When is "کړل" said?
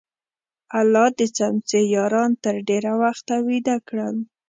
3.87-4.15